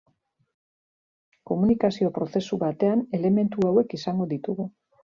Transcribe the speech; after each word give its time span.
Komunikazio-prozesu 1.51 2.61
batean, 2.67 3.07
elementu 3.21 3.67
hauek 3.71 3.99
izango 4.01 4.33
ditugu. 4.35 4.73